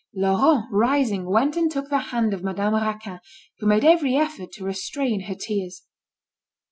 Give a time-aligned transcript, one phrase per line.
[0.15, 3.19] Laurent, rising, went and took the hand of Madame Raquin,
[3.59, 5.83] who made every effort to restrain her tears.